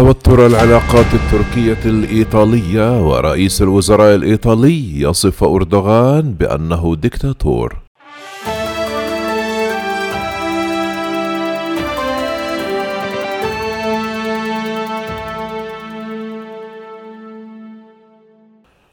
توتر 0.00 0.46
العلاقات 0.46 1.06
التركية 1.14 1.90
الإيطالية 1.90 3.06
ورئيس 3.06 3.62
الوزراء 3.62 4.14
الإيطالي 4.14 5.00
يصف 5.00 5.44
أردوغان 5.44 6.34
بأنه 6.34 6.96
ديكتاتور. 6.96 7.76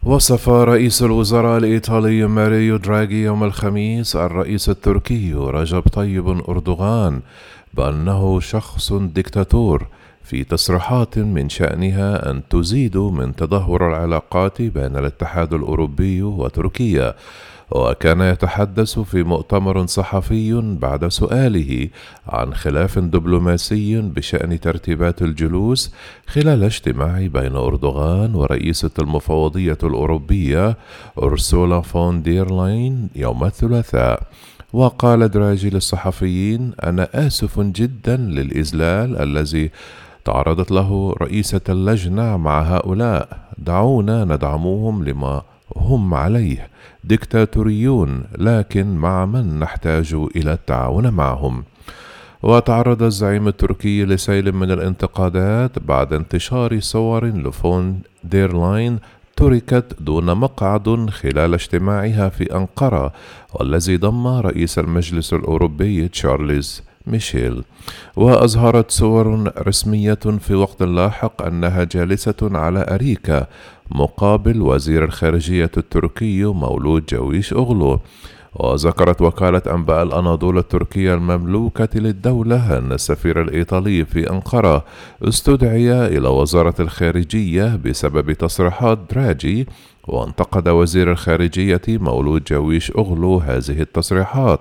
وصف 0.03 0.49
رئيس 0.49 1.01
الوزراء 1.03 1.57
الإيطالي 1.57 2.27
ماريو 2.27 2.77
دراغي 2.77 3.23
يوم 3.23 3.43
الخميس 3.43 4.15
الرئيس 4.15 4.69
التركي 4.69 5.33
رجب 5.33 5.81
طيب 5.81 6.49
أردوغان 6.49 7.21
بأنه 7.73 8.39
شخص 8.39 8.93
ديكتاتور. 8.93 9.87
في 10.27 10.43
تصريحات 10.43 11.19
من 11.19 11.49
شأنها 11.49 12.31
أن 12.31 12.41
تزيد 12.49 12.97
من 12.97 13.35
تدهور 13.35 13.89
العلاقات 13.89 14.61
بين 14.61 14.97
الاتحاد 14.97 15.53
الأوروبي 15.53 16.21
وتركيا 16.21 17.15
وكان 17.71 18.21
يتحدث 18.21 18.99
في 18.99 19.23
مؤتمر 19.23 19.85
صحفي 19.85 20.77
بعد 20.81 21.07
سؤاله 21.07 21.89
عن 22.27 22.53
خلاف 22.53 22.99
دبلوماسي 22.99 24.01
بشأن 24.01 24.59
ترتيبات 24.59 25.21
الجلوس 25.21 25.93
خلال 26.27 26.63
اجتماع 26.63 27.27
بين 27.27 27.55
أردوغان 27.55 28.35
ورئيسة 28.35 28.91
المفوضية 28.99 29.77
الأوروبية 29.83 30.77
أرسولا 31.23 31.81
فون 31.81 32.21
دير 32.21 32.51
لاين 32.51 33.09
يوم 33.15 33.43
الثلاثاء. 33.43 34.23
وقال 34.73 35.31
دراجي 35.31 35.69
للصحفيين 35.69 36.71
أنا 36.83 37.27
آسف 37.27 37.59
جدا 37.59 38.17
للإذلال 38.17 39.21
الذي 39.21 39.71
تعرضت 40.27 40.71
له 40.71 41.15
رئيسة 41.21 41.61
اللجنة 41.69 42.37
مع 42.37 42.61
هؤلاء. 42.61 43.27
دعونا 43.57 44.25
ندعوهم 44.25 45.03
لما 45.03 45.41
هم 45.77 46.13
عليه. 46.13 46.67
ديكتاتوريون 47.03 48.23
لكن 48.37 48.95
مع 48.95 49.25
من 49.25 49.59
نحتاج 49.59 50.13
إلى 50.35 50.53
التعاون 50.53 51.09
معهم؟ 51.09 51.63
وتعرض 52.43 53.03
الزعيم 53.03 53.47
التركي 53.47 54.05
لسيل 54.05 54.51
من 54.51 54.71
الانتقادات 54.71 55.79
بعد 55.79 56.13
انتشار 56.13 56.79
صور 56.79 57.25
لفون 57.25 58.01
ديرلاين 58.23 58.99
تركت 59.35 59.95
دون 59.99 60.25
مقعد 60.25 61.09
خلال 61.09 61.53
اجتماعها 61.53 62.29
في 62.29 62.55
أنقرة 62.55 63.13
والذي 63.53 63.97
ضم 63.97 64.27
رئيس 64.27 64.79
المجلس 64.79 65.33
الأوروبي 65.33 66.07
تشارلز 66.07 66.86
ميشيل. 67.07 67.63
وأظهرت 68.15 68.91
صور 68.91 69.51
رسمية 69.67 70.13
في 70.39 70.53
وقت 70.55 70.83
لاحق 70.83 71.41
أنها 71.41 71.83
جالسة 71.83 72.35
على 72.41 72.85
أريكة 72.89 73.47
مقابل 73.91 74.61
وزير 74.61 75.03
الخارجية 75.03 75.71
التركي 75.77 76.43
مولود 76.43 77.05
جويش 77.05 77.53
أغلو 77.53 77.99
وذكرت 78.55 79.21
وكالة 79.21 79.61
أنباء 79.67 80.03
الأناضول 80.03 80.57
التركية 80.57 81.13
المملوكة 81.13 81.89
للدولة 81.99 82.77
أن 82.77 82.91
السفير 82.91 83.41
الإيطالي 83.41 84.05
في 84.05 84.29
أنقرة 84.29 84.85
استدعي 85.21 86.17
إلى 86.17 86.27
وزارة 86.27 86.75
الخارجية 86.79 87.75
بسبب 87.85 88.31
تصريحات 88.31 88.99
دراجي 89.11 89.67
وانتقد 90.07 90.69
وزير 90.69 91.11
الخارجية 91.11 91.81
مولود 91.87 92.43
جويش 92.43 92.91
أغلو 92.91 93.37
هذه 93.37 93.81
التصريحات 93.81 94.59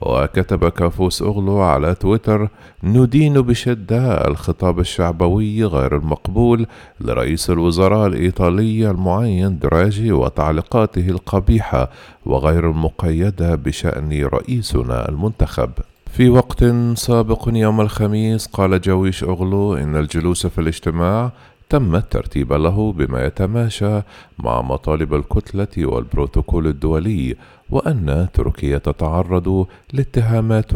وكتب 0.00 0.68
كافوس 0.68 1.22
أغلو 1.22 1.60
على 1.60 1.94
تويتر 1.94 2.48
ندين 2.82 3.40
بشدة 3.40 4.26
الخطاب 4.28 4.80
الشعبوي 4.80 5.64
غير 5.64 5.96
المقبول 5.96 6.66
لرئيس 7.00 7.50
الوزراء 7.50 8.06
الإيطالي 8.06 8.90
المعين 8.90 9.58
دراجي 9.58 10.12
وتعليقاته 10.12 11.08
القبيحة 11.08 11.90
وغير 12.26 12.70
المقيدة 12.70 13.54
بشأن 13.54 14.24
رئيسنا 14.24 15.08
المنتخب. 15.08 15.70
في 16.12 16.28
وقت 16.28 16.64
سابق 16.94 17.48
يوم 17.52 17.80
الخميس 17.80 18.46
قال 18.46 18.80
جويش 18.80 19.24
أغلو 19.24 19.74
إن 19.74 19.96
الجلوس 19.96 20.46
في 20.46 20.60
الاجتماع 20.60 21.32
تم 21.70 21.96
الترتيب 21.96 22.52
له 22.52 22.92
بما 22.92 23.24
يتماشى 23.26 24.00
مع 24.38 24.62
مطالب 24.62 25.14
الكتلة 25.14 25.86
والبروتوكول 25.86 26.66
الدولي 26.66 27.36
وأن 27.70 28.28
تركيا 28.32 28.78
تتعرض 28.78 29.66
لاتهامات 29.92 30.72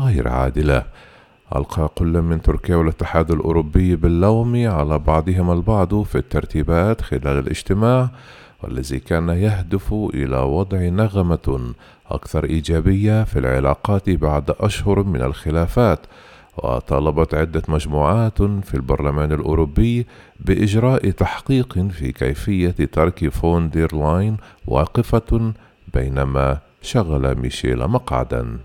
غير 0.00 0.28
عادلة. 0.28 0.84
ألقى 1.56 1.88
كل 1.94 2.22
من 2.22 2.42
تركيا 2.42 2.76
والاتحاد 2.76 3.30
الأوروبي 3.30 3.96
باللوم 3.96 4.66
على 4.68 4.98
بعضهما 4.98 5.52
البعض 5.52 6.02
في 6.02 6.18
الترتيبات 6.18 7.00
خلال 7.00 7.38
الاجتماع 7.38 8.10
والذي 8.62 8.98
كان 8.98 9.28
يهدف 9.28 9.92
إلى 9.92 10.36
وضع 10.36 10.78
نغمة 10.78 11.74
أكثر 12.10 12.44
إيجابية 12.44 13.24
في 13.24 13.38
العلاقات 13.38 14.10
بعد 14.10 14.50
أشهر 14.60 15.02
من 15.02 15.22
الخلافات. 15.22 15.98
وطالبت 16.56 17.34
عدة 17.34 17.62
مجموعات 17.68 18.42
في 18.42 18.74
البرلمان 18.74 19.32
الأوروبي 19.32 20.06
بإجراء 20.40 21.10
تحقيق 21.10 21.78
في 21.78 22.12
كيفية 22.12 22.70
ترك 22.92 23.28
فون 23.28 23.70
دير 23.70 23.96
لاين 23.96 24.36
واقفة 24.66 25.52
بينما 25.94 26.58
شغل 26.82 27.34
ميشيل 27.34 27.86
مقعدا. 27.88 28.58